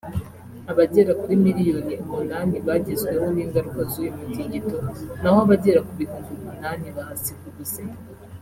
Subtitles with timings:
[0.71, 4.77] Abagera kuri miliyoni umunani bagezweho n’ingaruka z’uyu mutingito
[5.21, 7.93] naho abagera ku bihumbi umunani bahasiga ubuzima